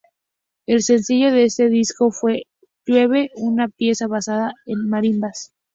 El 0.65 0.81
sencillo 0.81 1.31
de 1.31 1.43
este 1.43 1.69
disco 1.69 2.09
fue 2.09 2.47
"Llueve", 2.87 3.29
una 3.35 3.67
pieza 3.67 4.07
basada 4.07 4.51
en 4.65 4.89
marimbas. 4.89 5.53